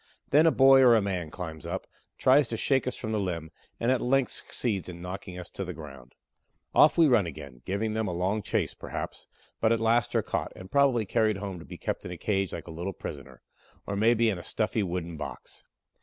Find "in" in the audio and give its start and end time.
4.89-4.99, 12.03-12.09, 14.31-14.39